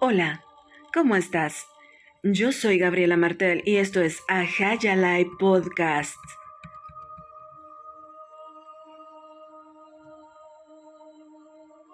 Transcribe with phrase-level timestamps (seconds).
[0.00, 0.44] Hola,
[0.94, 1.66] ¿cómo estás?
[2.22, 6.16] Yo soy Gabriela Martel y esto es Ajayalai Podcast.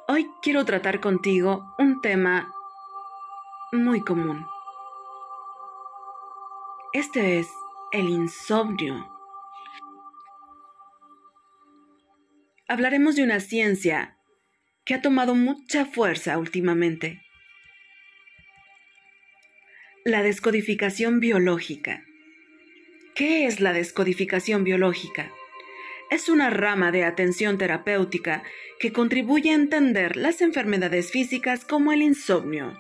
[0.07, 2.53] Hoy quiero tratar contigo un tema
[3.73, 4.45] muy común.
[6.93, 7.49] Este es
[7.91, 9.09] el insomnio.
[12.69, 14.19] Hablaremos de una ciencia
[14.85, 17.24] que ha tomado mucha fuerza últimamente.
[20.07, 22.05] La descodificación biológica.
[23.15, 25.33] ¿Qué es la descodificación biológica?
[26.11, 28.43] Es una rama de atención terapéutica
[28.79, 32.79] que contribuye a entender las enfermedades físicas como el insomnio.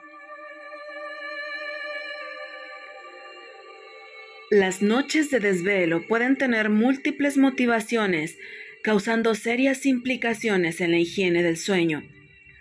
[4.50, 8.36] Las noches de desvelo pueden tener múltiples motivaciones,
[8.82, 12.02] causando serias implicaciones en la higiene del sueño,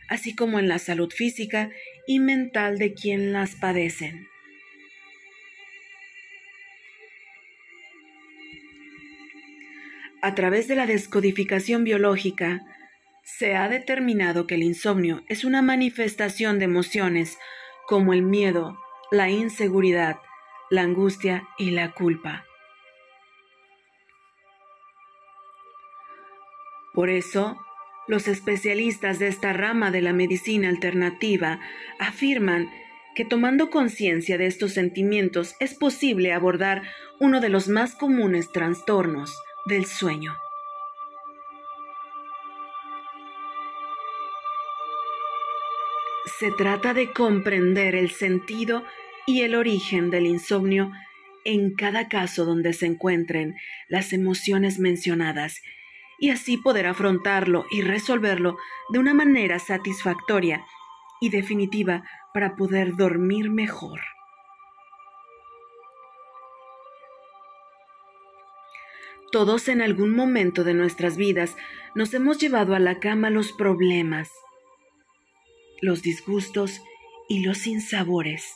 [0.07, 1.69] así como en la salud física
[2.07, 4.31] y mental de quien las padecen.
[10.23, 12.61] A través de la descodificación biológica,
[13.25, 17.37] se ha determinado que el insomnio es una manifestación de emociones
[17.87, 18.79] como el miedo,
[19.11, 20.15] la inseguridad,
[20.69, 22.45] la angustia y la culpa.
[26.93, 27.57] Por eso,
[28.07, 31.59] los especialistas de esta rama de la medicina alternativa
[31.99, 32.69] afirman
[33.13, 36.83] que tomando conciencia de estos sentimientos es posible abordar
[37.19, 40.35] uno de los más comunes trastornos, del sueño.
[46.39, 48.83] Se trata de comprender el sentido
[49.25, 50.91] y el origen del insomnio
[51.45, 53.55] en cada caso donde se encuentren
[53.87, 55.61] las emociones mencionadas
[56.19, 58.57] y así poder afrontarlo y resolverlo
[58.89, 60.65] de una manera satisfactoria
[61.19, 63.99] y definitiva para poder dormir mejor.
[69.33, 71.57] Todos en algún momento de nuestras vidas
[71.95, 74.29] nos hemos llevado a la cama los problemas,
[75.81, 76.83] los disgustos
[77.27, 78.53] y los sinsabores.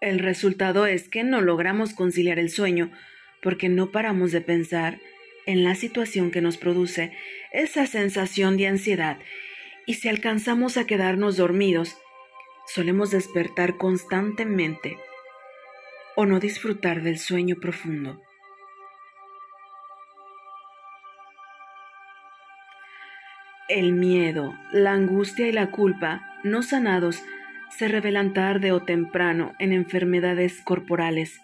[0.00, 2.90] El resultado es que no logramos conciliar el sueño
[3.42, 5.02] porque no paramos de pensar
[5.44, 7.12] en la situación que nos produce
[7.52, 9.18] esa sensación de ansiedad
[9.84, 11.98] y si alcanzamos a quedarnos dormidos,
[12.66, 14.96] solemos despertar constantemente
[16.16, 18.20] o no disfrutar del sueño profundo.
[23.68, 27.22] El miedo, la angustia y la culpa no sanados
[27.70, 31.40] se revelan tarde o temprano en enfermedades corporales.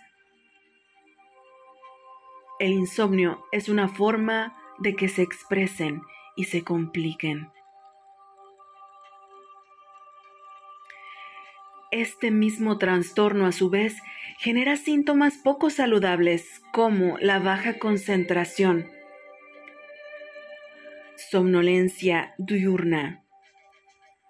[2.58, 6.02] El insomnio es una forma de que se expresen
[6.36, 7.50] y se compliquen.
[11.90, 13.96] Este mismo trastorno a su vez
[14.38, 18.88] genera síntomas poco saludables como la baja concentración,
[21.16, 23.24] somnolencia diurna,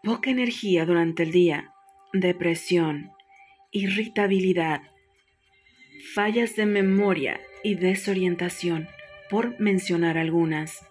[0.02, 1.74] poca energía durante el día,
[2.14, 3.12] depresión,
[3.70, 4.80] irritabilidad,
[6.14, 8.88] fallas de memoria y desorientación,
[9.28, 10.86] por mencionar algunas.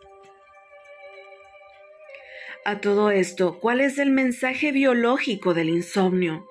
[2.66, 6.46] A todo esto, ¿cuál es el mensaje biológico del insomnio?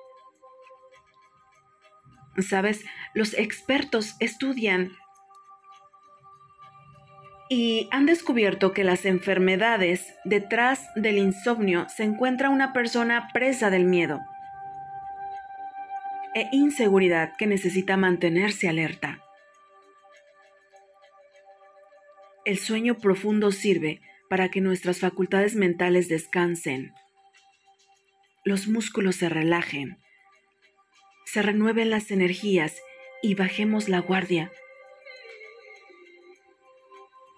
[2.37, 4.91] Sabes, los expertos estudian
[7.49, 13.85] y han descubierto que las enfermedades detrás del insomnio se encuentra una persona presa del
[13.85, 14.19] miedo
[16.35, 19.21] e inseguridad que necesita mantenerse alerta.
[22.45, 26.93] El sueño profundo sirve para que nuestras facultades mentales descansen,
[28.43, 29.97] los músculos se relajen
[31.27, 32.81] se renueven las energías
[33.21, 34.49] y bajemos la guardia.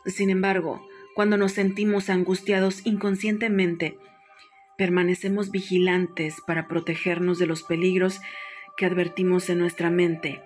[0.06, 3.98] Sin embargo, cuando nos sentimos angustiados inconscientemente,
[4.78, 8.22] permanecemos vigilantes para protegernos de los peligros
[8.78, 10.40] que advertimos en nuestra mente.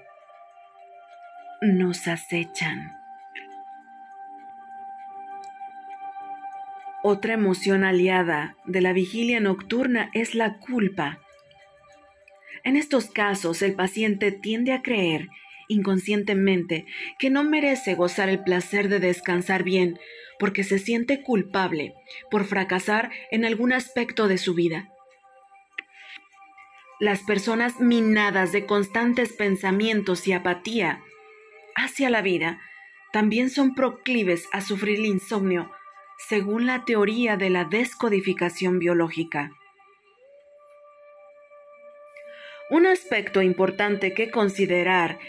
[1.62, 2.94] Nos acechan.
[7.04, 11.20] Otra emoción aliada de la vigilia nocturna es la culpa.
[12.64, 15.30] En estos casos, el paciente tiende a creer
[15.68, 16.86] inconscientemente
[17.20, 20.00] que no merece gozar el placer de descansar bien
[20.40, 21.94] porque se siente culpable
[22.30, 24.90] por fracasar en algún aspecto de su vida.
[27.00, 31.02] Las personas minadas de constantes pensamientos y apatía
[31.76, 32.62] hacia la vida
[33.12, 35.72] también son proclives a sufrir el insomnio
[36.30, 39.52] según la teoría de la descodificación biológica.
[42.74, 45.20] Un aspecto importante que considerar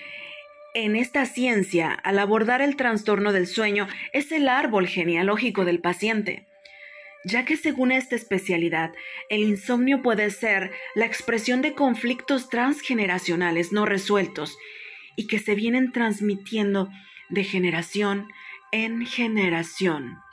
[0.73, 6.47] en esta ciencia al abordar el trastorno del sueño es el árbol genealógico del paciente,
[7.23, 8.95] ya que según esta especialidad,
[9.29, 14.57] el insomnio puede ser la expresión de conflictos transgeneracionales no resueltos
[15.15, 16.89] y que se vienen transmitiendo
[17.29, 18.27] de generación
[18.73, 20.24] en generación.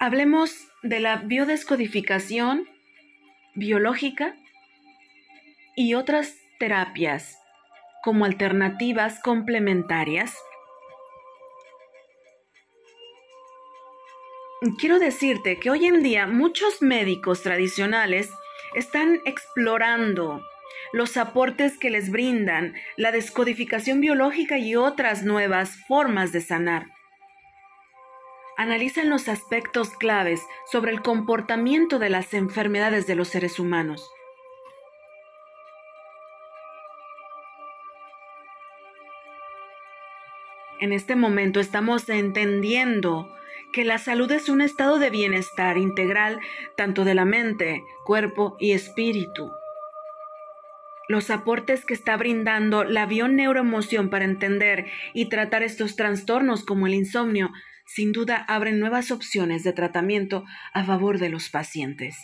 [0.00, 2.68] Hablemos de la biodescodificación
[3.56, 4.36] biológica
[5.74, 7.36] y otras terapias
[8.04, 10.36] como alternativas complementarias.
[14.78, 18.30] Quiero decirte que hoy en día muchos médicos tradicionales
[18.76, 20.40] están explorando
[20.92, 26.97] los aportes que les brindan la descodificación biológica y otras nuevas formas de sanar
[28.58, 34.10] analizan los aspectos claves sobre el comportamiento de las enfermedades de los seres humanos.
[40.80, 43.32] En este momento estamos entendiendo
[43.72, 46.40] que la salud es un estado de bienestar integral
[46.76, 49.52] tanto de la mente, cuerpo y espíritu.
[51.08, 56.94] Los aportes que está brindando la bioneuroemoción para entender y tratar estos trastornos como el
[56.94, 57.50] insomnio
[57.88, 60.44] sin duda abren nuevas opciones de tratamiento
[60.74, 62.16] a favor de los pacientes.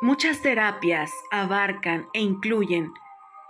[0.00, 2.92] Muchas terapias abarcan e incluyen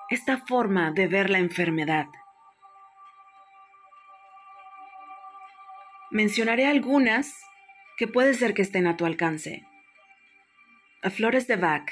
[0.09, 2.07] esta forma de ver la enfermedad.
[6.11, 7.35] Mencionaré algunas
[7.99, 9.67] que puede ser que estén a tu alcance.
[11.03, 11.91] A flores de Bach,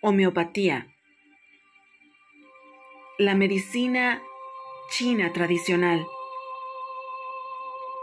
[0.00, 0.93] homeopatía,
[3.18, 4.22] la medicina
[4.90, 6.04] china tradicional,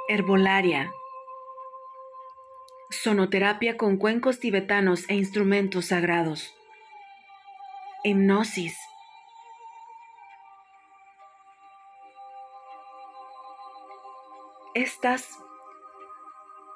[0.07, 0.93] herbolaria,
[2.89, 6.55] sonoterapia con cuencos tibetanos e instrumentos sagrados,
[8.05, 8.77] hipnosis,
[14.73, 15.37] Estas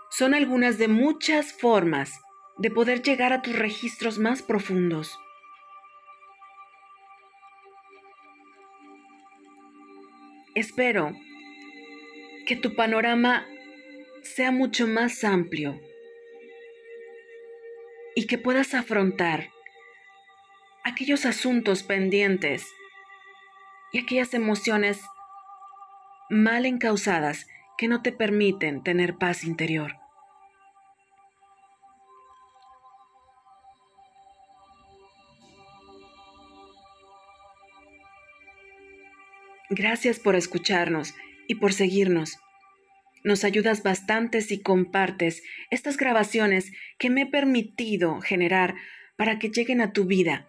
[0.09, 2.19] son algunas de muchas formas
[2.57, 5.17] de poder llegar a tus registros más profundos.
[10.55, 11.11] Espero
[12.47, 13.45] que tu panorama
[14.23, 15.81] sea mucho más amplio
[18.15, 19.49] y que puedas afrontar
[20.85, 22.65] aquellos asuntos pendientes
[23.91, 25.01] y aquellas emociones
[26.29, 27.47] mal encausadas
[27.77, 30.04] que no te permiten tener paz interior.
[39.75, 41.13] Gracias por escucharnos
[41.49, 42.37] y por seguirnos.
[43.25, 48.75] Nos ayudas bastante si compartes estas grabaciones que me he permitido generar
[49.17, 50.47] para que lleguen a tu vida.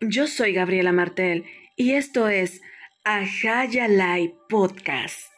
[0.00, 1.44] Yo soy Gabriela Martel
[1.76, 2.62] y esto es
[3.04, 5.31] Ajayalai Podcast.